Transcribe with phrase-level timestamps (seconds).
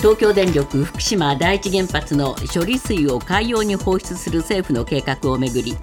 [0.00, 5.76] 東京電力福島第一原発の処理水を海洋に放出する政府の計画をめぐり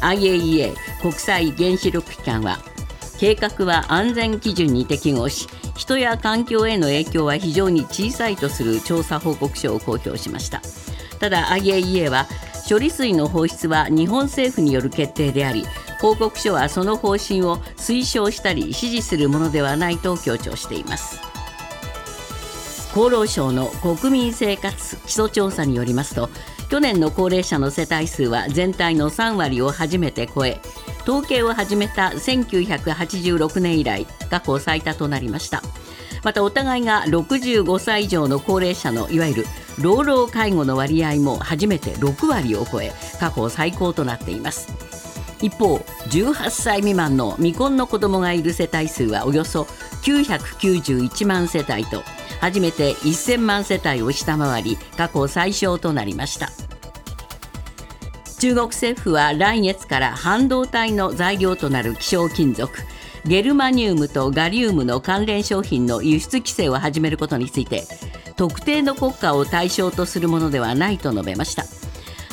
[0.00, 2.58] IAEA 国際原子力機関は
[3.18, 10.62] 計画は安全基準に適合し人や環境への影響は非常に小さいとする調査報告書を公表しました。
[11.18, 12.28] ただ IAEA は
[12.68, 15.64] 処理水の放出は日本政府による決定であり
[16.00, 21.33] 報告書はその方針を推奨したり支持するものではないと強調しています。
[22.94, 26.30] 厚労省の国民生活基礎調査によりますと
[26.70, 30.60] 去年の高齢者の世帯数は全体の3割を初めて超え
[31.02, 35.60] 統計を始めた1986年以来過去最多となりました。
[36.22, 39.44] またお互いが65歳以上の高齢者のいわゆる
[39.78, 44.72] 老老介護の割合も初めて6割を超え過去最高となっています。
[45.42, 45.76] 一方
[46.08, 49.66] 18歳未満の未婚の子どもがいる世帯数はおよそ
[50.04, 52.02] 991万世帯と
[52.40, 56.50] 初めて1000万世帯を下回り過去最小となりました。
[58.40, 62.70] 中国政府は来月から半導体の材料となる希少金属
[63.24, 67.84] ゲルマニウムとガリウムの関連商品の輸出規制を始めることについて
[68.36, 71.64] 特定の国家を対象とするものではないと述べました。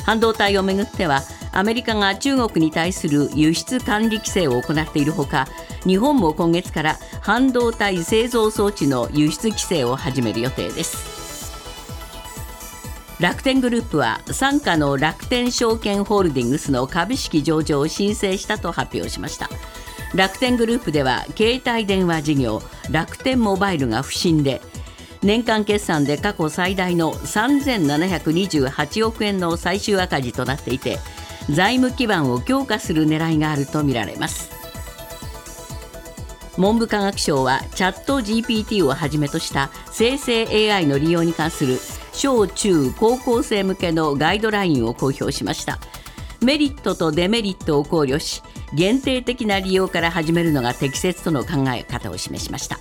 [0.04, 5.46] 半導体をめぐってはアメリカが中国に対する輸出管理規制を行っているほか
[5.86, 11.12] 日本も今月から半導体製造装置の輸出規制を始める予定です。
[13.20, 19.48] 楽天グループは傘下の楽天証券ホールディングスの株式上場を申請したと発表しました。
[20.14, 24.60] 楽天グループでは携帯電話事業楽天モバイルが不振で
[25.22, 30.98] 年間決算で過去最大の3728億円の最終赤字となっていて
[31.48, 34.61] 財務基盤を強化する狙いがあるとみられます。
[36.58, 41.78] 文部科学省はチャット GPT をはじめとした生成 AI の利用に関する
[42.12, 45.78] 小中高校生向けのガイドラインを公表しました。
[46.42, 48.42] メリットとデメリットを考慮し
[48.74, 52.78] 限定的な利用から始めるのが適切との考え方を示しました。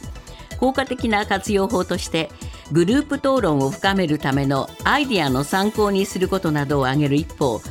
[0.60, 2.30] 効果的な活用法として
[2.72, 7.62] グループ討論を深めるためのアイデアの参考にすることなどを挙げる一方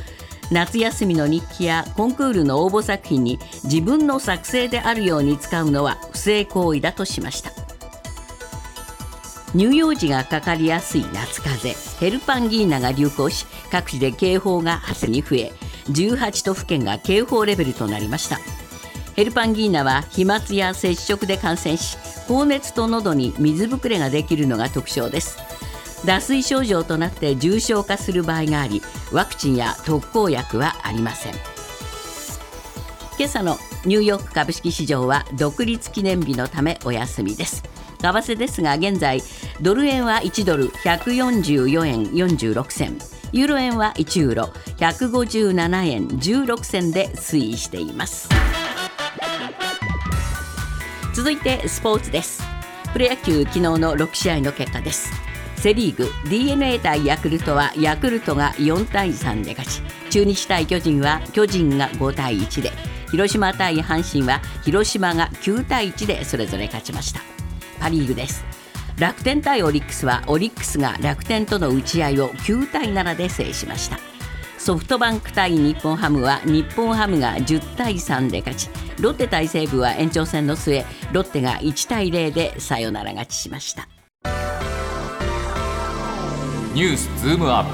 [0.51, 7.51] 夏休みの日記やコンクールの応募作品に自分の作成であるように使うのは不正行為だとしました。
[9.53, 15.51] 乳幼児がかかりやすい夏風邪ヘルパンギーナが流行し各地で警報が発に増え
[15.89, 18.37] 18都府県が警報レベルとなりました。
[19.15, 21.97] ヘルパンギーナは飛沫や接触で感染し
[22.27, 25.50] 高熱と喉に水ぶくれができるのが特徴です。
[26.05, 28.81] 脱水症状となって重症化する場合があり
[29.11, 31.33] ワクチンや特効薬はありません。
[33.17, 37.63] 今朝のニューヨーク株式市場は独立記念日のためお休みです。
[37.99, 39.21] 為替ですが現在
[39.61, 42.97] ドル円は1ドル144円46銭。
[43.31, 44.43] ユーロ円は1ユーロ
[44.77, 48.27] 157円16銭で推移しています。
[51.13, 52.41] 続いてスポーツです。
[52.93, 55.20] プロ野球昨日の6試合の結果です。
[55.61, 59.83] セ・リーグ d n a 対ヤクルトはヤクルトが4対3で勝ち。
[60.09, 62.71] 中日対巨人は巨人が5対1で。
[63.11, 67.21] 広島対阪神は広島が9対1でそれぞれ勝ちました。
[67.79, 68.43] パ・リーグです。
[68.97, 73.99] 楽天対オリックスはオリックスが楽天との打ち合いを9対7で制しました。
[74.57, 78.69] ソフトバンク対日本ハムは日本ハムが10対3で勝ち。
[78.99, 83.87] ロッテ対西武は延長戦の末ロッテが1対0でサヨナラ勝ちしました。
[86.73, 87.71] ニュースズームアップ。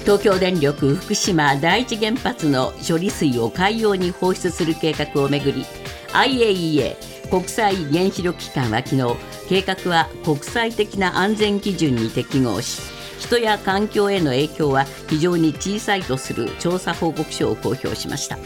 [0.00, 5.64] 東京電力福島第一原発の処理水を海洋に放出する計画をめぐり
[6.12, 6.96] IAEA
[7.30, 9.14] 国際原子力機関は昨日
[9.48, 12.80] 計画は国際的な安全基準に適合し
[13.20, 18.38] 人や環境への影響は非常に小さいとする調査報告書を公表しました。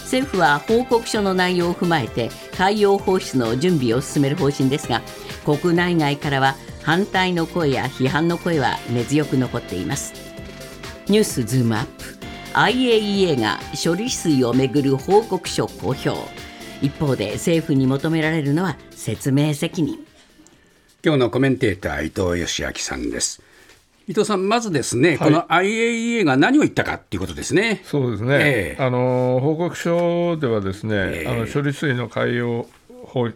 [0.00, 5.02] 政府は報告書の内容を踏まえて海洋放出の準備を進める方針ですが
[5.44, 6.54] 国内外からは
[6.86, 10.14] 反対の声や批判の声は根強く残っています。
[11.08, 12.04] ニュースズームアップ。
[12.54, 16.12] IAEA が処理水をめぐる報告書公表。
[16.80, 19.98] 一方で政府に求められるのは説明責任。
[21.04, 23.42] 今日のコメンテーター伊藤義明さんです。
[24.06, 27.82] 伊藤さん、まずですね、はい、この IAEA が何を言ったかということですね。
[27.82, 28.38] そうですね。
[28.40, 32.68] えー、あの報告書ではですね、えー、あの処理水の海洋
[33.06, 33.30] 放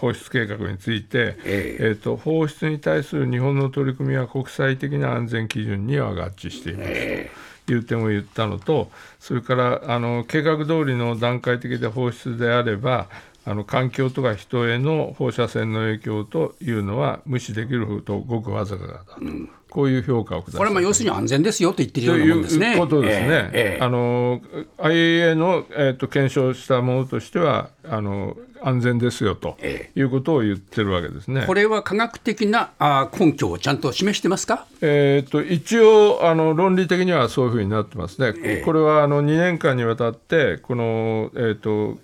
[0.00, 8.90] 放出計画について、えー、えーと放出に対する日本の取り組みは国際的な安全基準には合致しています、えー、という点を言ったのと、
[9.20, 13.08] それからあの計画通りの段階的で放出であれば、
[13.48, 22.72] あの環境とか人への放射線の影響というのは無視できるとごくわずかだと、うん、こういう評価をこれは要するに安全ですよと言ってるようなもんですね。
[22.72, 23.26] ということですね。
[23.26, 24.42] えーえー、あの
[24.76, 29.56] IAEA の、えーと、検証したものとしてはあの安全ですよと
[29.94, 31.44] いうことを言ってるわけですね。
[31.46, 38.34] これは科学的なあ根拠をちゃんと示してますか、えーと、一応あの、論理的にはそういうふうになってますね。
[38.44, 41.96] えー、これはあの2年間にわたって、この、えーと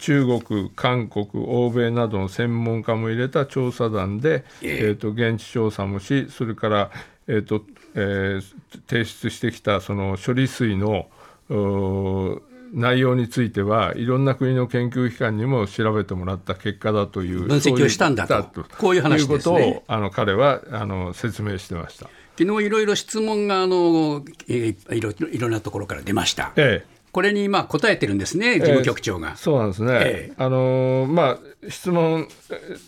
[0.00, 6.90] 中国、韓国、欧米などの専門家も入れた調査団で、えー、と現地調査もし、それから、
[7.28, 7.62] えーと
[7.94, 8.42] えー、
[8.88, 11.08] 提出してきたその処理水の
[12.72, 18.64] 内容についてはいろんな国の研究機関にも調べてもらった結果だという分析をしたんだと。
[18.78, 22.08] こういう話ね、ことをあの彼はあの説明してました。
[22.38, 26.52] 昨日いろいろ質問があの、えー、いろいろんなところから出ました。
[26.56, 29.30] ええこれにまあ答えてるんですね、事務局長が。
[29.30, 32.28] えー、そうなんですね、えー、あのー、まあ、質問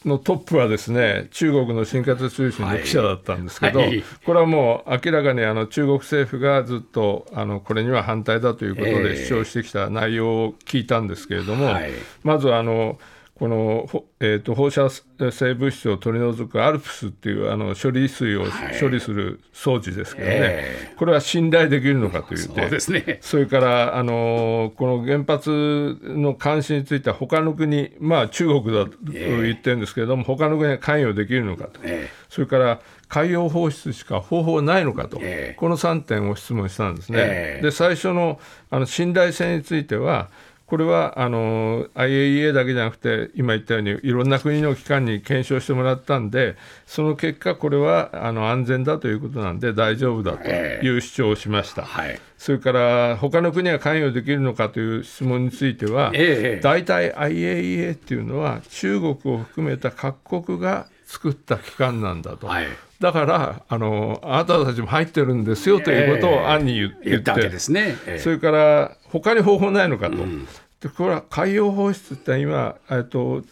[0.05, 3.89] のトップはですね中国の新華通信の記者だったんですけど、はい。
[3.89, 11.93] はい、これはもう明らかにあの中国政府がずっとあのこれには反対だということで主張してきた内容を聞いたんですけれども、えー、
[12.23, 12.99] まずあの
[13.43, 13.89] この、
[14.21, 18.45] えーと、放射性物質を取り除くアルプスっていうあの処理水を
[18.81, 37.59] 処理する装置ですけどね、えー、これは信頼できるのかというそうですね、それからあのこの原発の監視については他の国、まあ、中国だと言ってるんですけれども、えー、他の国が関与できるのかと、えー、それから海洋放出しか方法ないのかと、えー、この3点を質問したんですね。
[37.61, 38.39] で最初の
[38.71, 40.31] あの信頼性については
[40.73, 51.83] これはあの IAEA だけじゃなくて、今言ったように、いろんな国の機関に検証してもらったんで、その結果、これはあの安全だということなんで、大丈夫だという主張をしました。
[51.83, 62.47] はい、それから他の国が関与できるのかという質問については、ええ、大体 IAEA っていうのは、中国を含めた各国が作った機関なんだと。
[62.47, 62.67] はい。
[62.99, 70.47] だからあのあなたたちも入ってるんですよということを暗に言って,、言ったわけですね、えー、それから他に方法ないのかと、うん、
[70.81, 72.77] でこれは海洋放出って今
[73.11, 73.43] と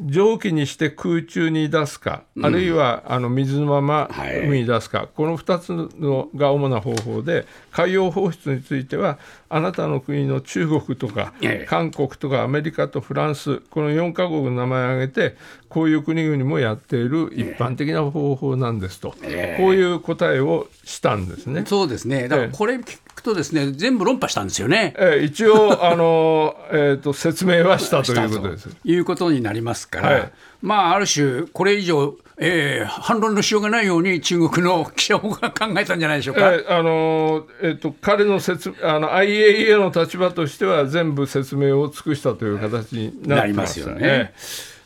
[0.00, 4.10] 蒸気にして空中に出すか、うん、あるいはあの水のまま
[4.44, 11.32] 海に出すか、はい、この2つのが主な方法で海洋放出についてはあなたの国の中国とか、
[11.68, 15.36] 韓国とかアメリカとフランスこの4か国の名前を挙げて
[15.68, 21.64] こういう国々もやっている一般的な方法なんですと、えー、こういう答えをしたんですね。
[21.66, 22.28] そうですね。
[22.28, 22.78] だからこれ
[23.26, 24.94] とですね全部論破したんですよね。
[24.96, 28.68] えー、一応あの、えーと、説明はしたということです。
[28.84, 30.32] いうことになりますから、はい、
[30.62, 44.34] まあある種これ以上えー、反論のしようがないように中国の記者が考えたんじゃないでしょうか、えー、あのえーと、彼の説あの IAEA の立場としては全部説明を尽くしたという形になりますよね。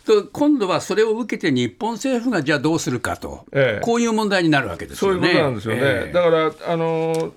[0.06, 5.20] と今度はそれを受けて日本政府がじゃあどうするかと、ええ、こういう問題になるわけですよね。
[5.20, 5.80] そういうことなんですよね。
[5.82, 7.32] え、だからあの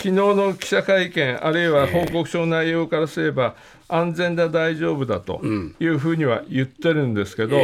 [0.00, 3.56] 昨日の記者会見、あるいは報告書の内容からすれば、
[3.88, 5.40] 安全で大丈夫だと
[5.80, 7.56] いうふうには言ってるんですけど、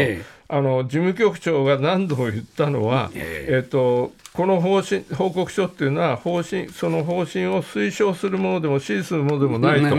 [0.49, 9.95] あの事務局長が何度も言ったのは、えーとこの方針報告書っていうのは方針、その方針を推奨するものでも支持するものでもないと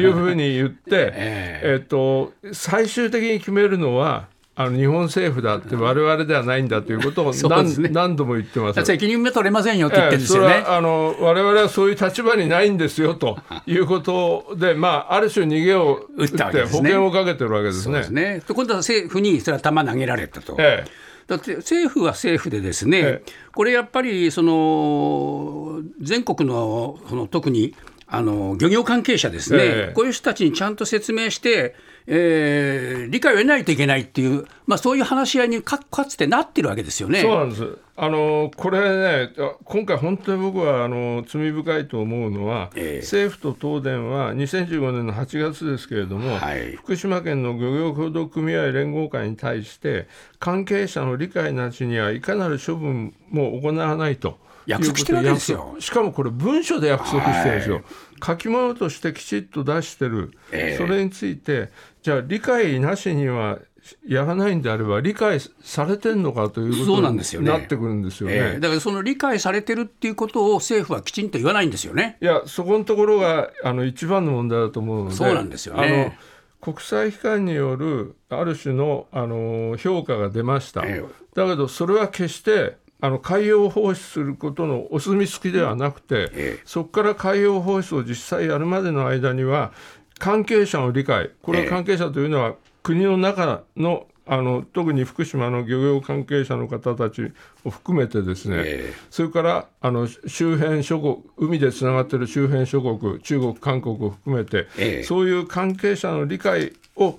[0.00, 4.26] いうふうに言って、 えーと最終的に決めるのは、
[4.60, 8.84] あの日本政府だって、われわれではないんだということを 何,、ね、何度も言ってます。
[8.84, 10.64] 責任も取れませんよって言ってるんですよね。
[10.66, 13.78] あの我々はそういう立場にないんですよとい。
[13.78, 18.04] うことで、まあ、ある種逃げを打って保険をかけてるわけですね。
[18.10, 18.42] ね。
[18.48, 20.56] 今度は政府にそれは球投げられたと。
[20.58, 20.90] ええ。
[21.28, 27.76] だって政府は政府でですね、ええ、これやっぱりその全国のその特に
[28.10, 31.74] あの漁業関係者ですね、ええ、こういう人たちにちゃんと説明して、
[32.06, 37.20] えー、理解を得ないといけないっていう、まあ、そういう話し合いにかかつてなってるわけですよね。
[37.20, 37.78] そうなんです。
[38.00, 39.32] あのこれね、
[39.64, 50.06] 今回、本当に僕はあの罪深いと思うのは、えー、政府と東電は2015年の8月ですけれども、はい、福島県の漁業協同組合連合会に対して、
[50.38, 54.38] 関係者の理解なしにはいかなる処分も行わないと。
[54.68, 55.76] 約束してるわけですよ。
[55.80, 57.84] しかもこれ文書で約束してるんですよ、はい、
[58.24, 61.70] 書き物としてきちっと出してる、えー、それについて
[62.02, 63.58] じゃあ理解なしには
[64.06, 68.56] やらないんであれば理解されてるのかということになってくるんですよね、ねえ。
[68.58, 72.18] ー、だからその理解されてるっていうことを政府はきちんと言わないんですよね。
[72.20, 76.18] いやそこのところがあの一番の問題だと思うのでそうなんですよね。
[76.60, 89.72] 国際機関によるある種のあの評価が出ました、えー、だけどそれは決してあの海洋放出することのお墨付きではなくて、そこから海洋放出を実際やるまでの間には、
[90.18, 97.32] 関係者の理解、これは関係者というのは、国の中のあの特に福島の漁業関係者の方たち
[97.64, 107.18] を含めてですね、えー、それからあの周辺諸国海でつながっている周辺諸国中国韓国を含めて、えー、そういう関係者の理解を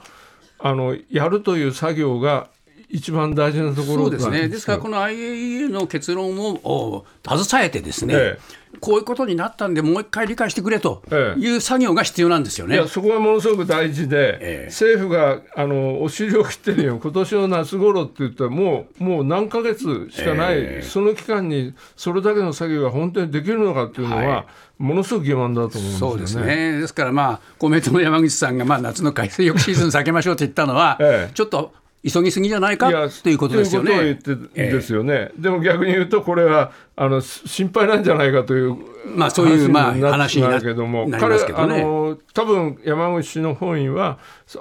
[0.59, 2.49] あのやるという作業が
[2.89, 4.47] 一番大事なところですね。
[4.47, 8.59] ですからこの IAEA の結論を携えてですね、ええ。
[8.79, 11.03] こういうことになったんで、もう一回理解してくれと
[11.37, 24.45] いう作業が必要なんですよね、いやそこはものすごく大事で、ええ、政府があのお尻を切ってるよ、今年の夏頃って言ったら、もうもう何ヶ月しかない、え、その期間にそれだけの作業が本当にできるのかっていうのは、はい。
[24.79, 26.79] ものすごく疑問だと思うんです、ね、そうですね。
[26.79, 30.97] ですからまあ公明党の山口さんがまあ夏の海水浴シーズン避けましょうと言ったのは、
[31.35, 31.73] ちょっと
[32.07, 33.91] 急ぎすぎじゃないかということですよね。
[33.91, 44.19] ということを言ってですよね、えー、でも逆に言うと、これはあの心配なんじゃないかというまあ、そういうまあ話になるけども、彼あの多分山口氏の本意は、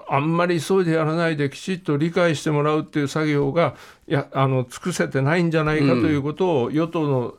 [0.09, 3.75] あんまり急いでやらないで、きちっと理解してもらうっていう作業が、
[4.07, 7.35] いやあの尽くせてないんじゃないかということを、与党の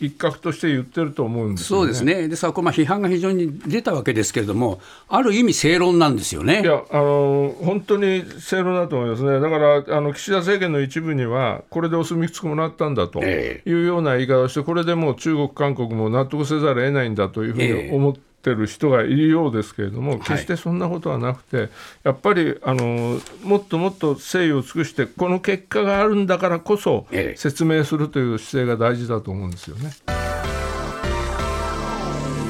[0.00, 6.62] 一角として言ってると思うんです、ね、そうですね、ですから、まあ、批判が非常に出たわけですけれども、ある意味、正論なんですよね。
[6.62, 18.28] いやあの本当に正論だと思いますね、だからあの岸田政権の一部には、これでお墨付きもらったんだというような言い方をして、これでもう中国、韓国も納得せざるを得ないんだというふうに思って。
[18.42, 21.70] てる人がいるようですけれども、決してそんなことはなくて、はい、
[22.04, 27.06] やっぱりあのもっともっと誠意を尽くして、この結果があるんだからこそ、
[27.36, 29.92] 説明するという姿勢が大事だと思うんですよね。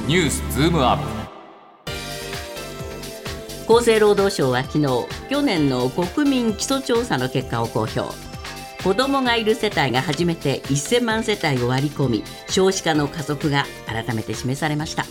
[0.06, 0.98] ニュースズームアッ
[3.66, 4.86] プ厚生労働省は昨日
[5.28, 8.27] 去年の国民基礎調査の結果を公表
[8.82, 15.04] 子どもがいる世帯が初めて1000万世帯を割り込み少子化の加速が改めて示されました。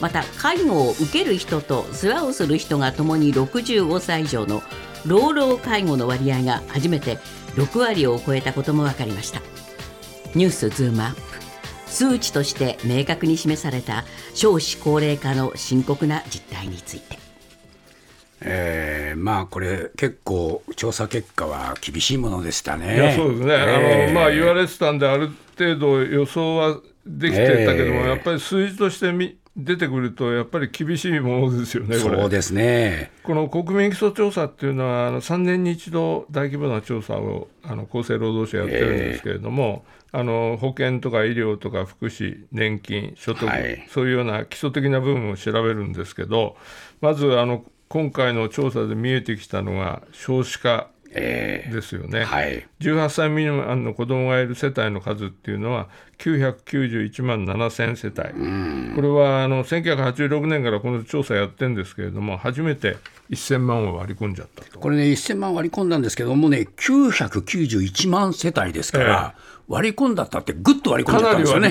[0.00, 4.62] また介護を受ける人と世話をする人がともに65歳以上の
[5.06, 7.18] 老老介護の割合が初めて
[7.54, 9.40] 6割を超えたことも分かりました。
[10.34, 11.20] ニュースズームアップ。
[11.86, 14.04] 数値として明確に示された
[14.34, 17.25] 少子高齢化の深刻な実態について。
[18.40, 22.96] えー、まあこれ、結構、調査結果は厳しいものでしたね。
[22.96, 33.10] いやそうですね、えー、あのまあ、言われてたんで、ある程度予想はできてたけども、えー、やっぱり数字としてみ出てくると、やっぱり厳しいものですよね、そうですね。
[33.22, 46.56] この国民基礎調査っていうのは、あの3年に一度、大規模な調査をあの厚生労働省やってるんですけれども、えー、あの保険とか医療とか福祉、年金、所得、はい、そういうような基礎的な部分を調べるんですけど、
[47.00, 55.88] まずあの今回の調査で見えてきたのが少子化ですよね、えーはい、18歳未満の子どもがいる世帯の数っていうのは
[56.18, 62.96] 991万7000世帯、これはあの1986年からこの調査やってるんですけれども、初めて
[63.30, 69.34] 1000万を割り込んじゃったこれね、1000万割り込んだんですけどもね、991万世帯ですから。
[69.36, 71.70] えー割り込んだったって、ぐっと割り込んじゃったんですよね。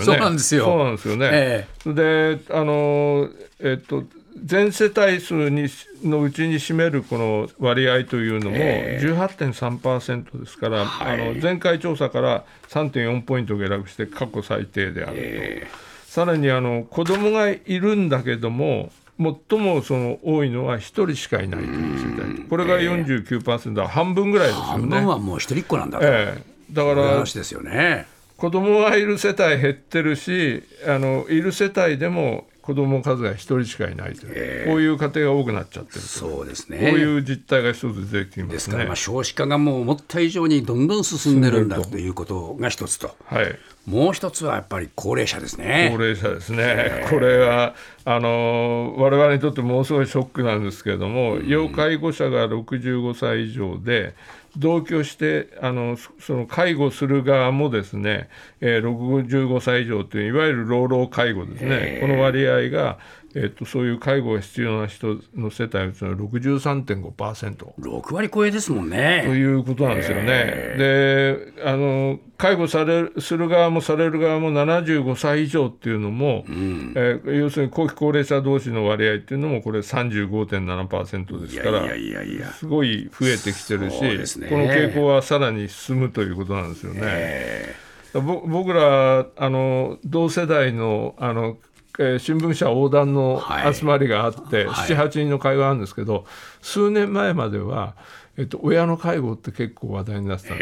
[0.00, 0.64] そうなんですよ。
[0.64, 1.28] そうなんですよね。
[1.32, 3.28] えー、で、あの、
[3.60, 4.02] えっと、
[4.44, 5.68] 全世帯数に
[6.04, 15.66] のうちに占めるこの割合というのも18.3%ですから、あの前回調査から3.4ポイント下落して過去最低である
[16.06, 24.70] と、さらにあの子供がいるんだけども最もその多いのは1人しかいないという世帯、これが49%、半分ぐらいですよね。
[24.70, 28.06] 半分はもう一人っ子なんだと、えー、だからですよね。
[28.38, 36.90] 子供がいる世帯減ってるしあのいる世帯でも子供数が1人しかいないという、えー、こういう家庭が多くなっちゃってるそうですね。
[36.90, 45.88] こういう実態が一つ出てきます、ね、ですからまあ少子化がもう思った以上にどんどん進んでるんだということが一つと、はい、もう一つはやっぱり高齢者ですね。
[45.96, 54.14] 高齢者ですね、えー、これはあの我々にとってものすごいショックなんですけれども、うん、要介護者が65歳以上で
[54.56, 58.28] 同居してあのその介護する側もですね、
[58.60, 62.98] えー、65歳以上といういわゆる老老介護ですね、この割合が
[63.34, 67.74] えっと、そういう介護が必要な人の世帯のうちの63.5%。
[67.78, 69.22] 6割超えですもんね。
[69.26, 70.74] ということなんですよね。
[70.78, 87.88] であの介護されるする側もされる側も75歳以上っていうのも、うん、えー、要するに後期高齢者同士の割合っていうのもこれ35.7%ですからいやいやいやすごい増えてきてるし、ね、この傾向はさらに進むということなんですよね。
[88.14, 91.58] 僕らあの同世代のあの
[91.98, 96.24] えー、新聞社横断の集まりがあって、はい、78人の会話あるんですけど、
[96.62, 97.94] 数年前までは、
[98.36, 100.54] えっと、親の介護って結構話題になってた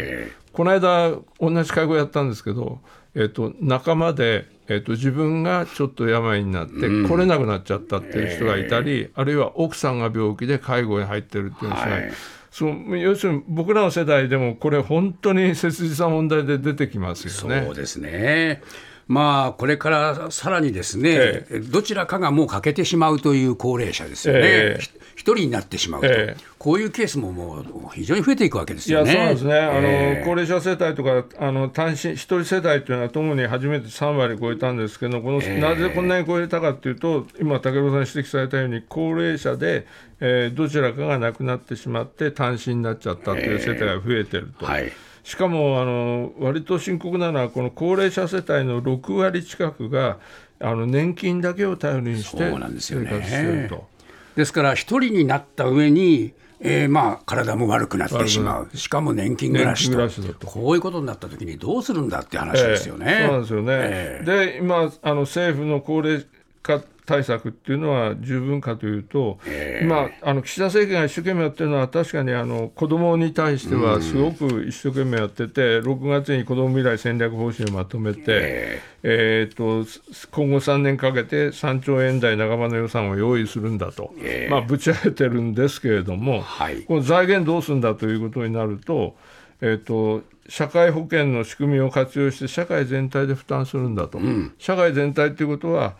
[0.51, 2.79] この間同じ介護やったんですけど、
[3.13, 12.11] えっと、仲間で、えっと、自分がちょっと病になって来れなくなっちゃったっていう人がいたり、あるいは奥さんが病気で介護に入ってるっていう人が、はい。
[12.49, 17.63] その要するに僕らの世代でもこれ本当に切実な問題で出てきますよね。
[17.65, 18.63] そうですね
[19.07, 24.79] まあ、これからさらにですね、ええ、どちらかがもう欠けてしまうという高齢者ですよね、え、
[25.15, 26.09] 一人になってしまうと、
[26.57, 29.13] こういうケースももう非常に増えていくわけですよね。
[29.13, 29.81] いやそうですね、あ
[30.19, 39.87] の高齢者世帯とか、あの単身、一人世帯というのは、ともに初めて3割超えたんですけど、このなぜこんなに超えたかというと、今、武郎さん指摘されたように、高齢者で、
[40.19, 44.65] えー、どちらかが亡くなってしまって、単身になっちゃったという世帯が増えてると。
[44.65, 44.91] はい
[45.27, 50.19] しかもあの割と深刻なのはこの高齢者世帯の6割近くが
[50.57, 53.89] あの年金だけを頼りにして生活してると。
[54.37, 60.47] ですから一人になった上にえー、まあ体も悪くなってしまう、しかも年金暮らしと。
[60.47, 63.05] こういうことになったときにどうするんだって話ですよね。
[63.07, 66.25] えー、そうなんですよね、えー、で今あの政府の高齢
[66.63, 69.39] 化対策っていうのは十分かというと、
[69.81, 79.89] 今、あの岸田政権が一生懸命やってるのは、確かにあの子どもに対してはすごく一生懸命やってて、6月に子ども未来戦略方針をまとめて、えーと、
[80.31, 84.11] 今後3年かけて3兆円台半ばの予算を用意するんだと、
[84.49, 89.15] まあ、ぶち上げてるんですけれども、はい、この財源どうするんだということになると、
[89.61, 95.95] えーと社会保険の仕組みを活用して社会全体で負担するんだと、うん、社会全体ということは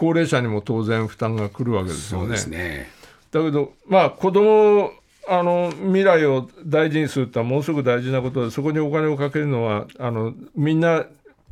[0.00, 2.42] 高齢者にも当然負担がくるわけですよね。
[2.46, 2.90] ね。
[3.30, 4.92] だけど、まあ、子供
[5.28, 11.04] あの未来を大事にするってのはものすごく大事なことでそこにお金をかけるのはあのみんな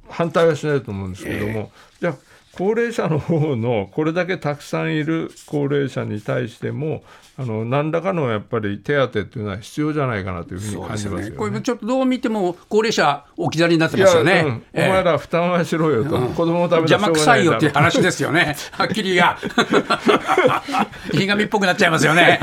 [0.08, 1.68] 反対はしないと思うんですけども、えー、
[2.00, 2.16] じゃあ
[2.58, 7.04] 高齢者の方のこれだけたくさんいる高齢者に対しても
[7.36, 19.38] あの何らかのやっぱり手当っていうのは必要じゃないかなというふうに感じます、ねね、これちょっとどう見ても高齢者置き去りになってますよね、うんえー、お前ら負担はしろよと、うん、子供のため邪魔くさいよっていう話ですよねはっきりが
[21.12, 22.40] ひがみっぽくなっちゃいますよね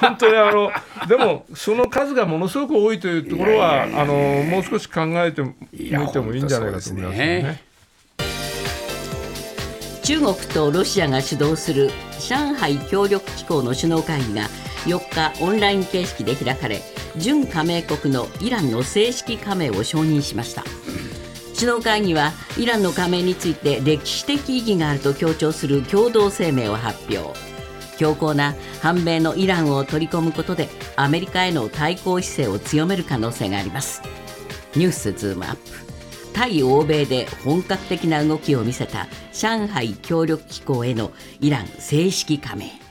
[0.00, 0.70] 本当にあの
[1.08, 7.67] でもその数がものすごく多いというところはあのもう少し考えてみてもいいんじゃないかと思いますね。
[10.08, 14.44] 中国とロシアが主導する上海協力機構の首脳会議が
[14.86, 16.80] 4日オンライン形式で開かれ
[17.18, 20.64] 準加盟国のイランの正式加盟を承認しました。
[21.54, 27.38] 首脳会議はイランの加盟について歴史的意義があると強調する共同声明を発表。
[27.98, 34.00] 強硬な反米のイランを取り込むことでアメリカへの対抗姿勢を強める可能性があります。
[34.74, 35.87] ニュースズームアップ。
[36.32, 42.88] 対欧米で本格的な動きを見せた上海協力機構へのイラン正式加盟。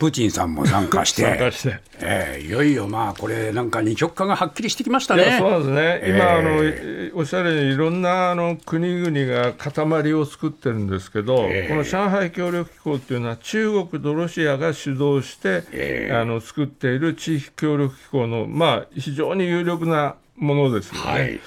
[0.00, 1.22] プーチンさんも参加して。
[1.28, 5.36] 参加して、えー、いよいよまあこれなんか二極化がはっきりしてきましたね。
[5.38, 6.02] そうですね。
[6.06, 7.10] 今、え。
[7.12, 21.00] ー、あのおっしゃるようにいろんなあの国々が塊を作ってるんですけど、えー、この上海協力機構っていうのは中国とロシアが主導して、えー、あの作っている地域協力機構のまあ非常に有力なものですよね。
[21.10, 21.26] はい。
[21.32, 21.40] で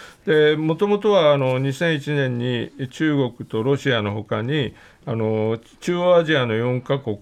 [0.57, 4.73] もともとはあの2001年に中国とロシアのほかに
[5.05, 7.17] あの中央アジアの4カ国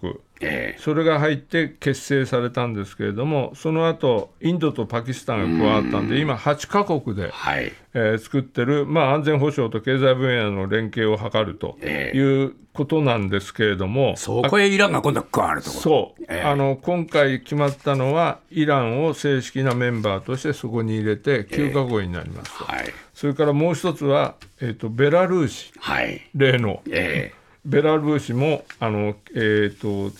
[0.79, 7.71] それが入って結成されたんですけれどもその後インドとパキスタンが加わったんで今8カ国で、はい。
[7.93, 26.81] えー、作ってる、まあ、安全保障と経済分野の連携を図るということなんですけれども、えー、そこへイランが今度加わるとそう、えー、あの今回決まったのはイランを正式なメンバーとしてそこに入れて9カ国になりますと、はい、それからもう一つは、えーと、ベラルーシ、はい、例の。
[26.89, 30.11] えーベラルーシもあの、えーと、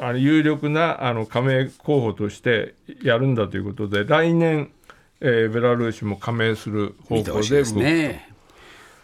[0.00, 2.74] あの有力なあの加盟候補として
[3.04, 4.72] やるんだということで来年、
[5.20, 8.28] えー、ベラルーシも加盟する方向で動くね、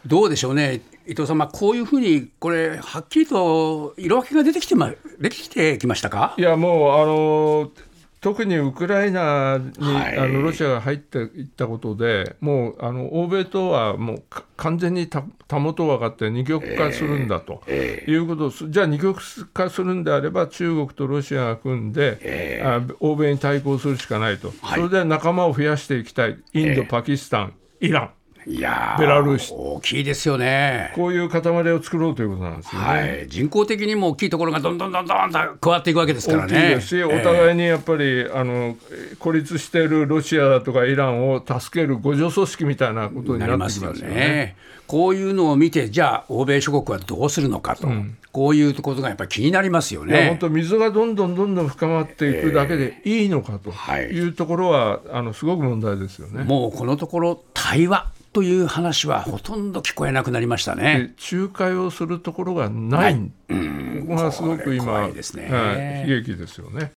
[0.05, 0.81] どうでしょうね。
[1.07, 6.35] 伊藤さん、まあ、こういうふうにこれはっきりと色分けが出てきて,、ま、出てきてきましたか？
[6.37, 7.71] いやもうあの
[8.21, 14.23] 特にウクライナに、はい、あのロシアが入っていったことで、もうあの欧米とはもう
[14.57, 19.23] 完全にたたもと分かって二極化するんだと、えー、いうことじゃあ二極
[19.55, 28.11] 化するんであれば、中国とロシアが組んで、えー、あ欧米に対抗するしかないと、はい、それで仲間を増やしていきたい、インド、パキスタン、イラン。
[28.47, 29.53] いやベラルーシ。
[29.55, 30.93] 大きいですよね。
[30.95, 31.41] こういう塊
[31.73, 36.53] を作ろうということなんですよね、はい、人口的にも大きいところがどんどんどんどんと加わっていくわけですからね。
[36.53, 38.77] 大きいですし、お互いにやっぱりあの
[39.19, 44.01] 孤立しているロシアだとかイランを助ける互助組織みたいなことになってきますよね。
[44.01, 44.57] よね。
[44.87, 50.27] こういうのを見て、じゃあ、欧米諸国はどうするのかと、うん、こういうことがやっぱり気になりますよね。
[50.31, 54.29] 本当、水がどんどんどんどん深まっていくだけでいいのかとい。
[54.29, 56.43] うところは、えーはい、あのすごく問題ですよね。
[56.43, 61.15] もうこのところ、対話という話はほとんど聞こえなくなりましたね。
[61.33, 66.89] 仲介をするところがない、うん、ここがすごく今、ねはい、悲劇ですよね。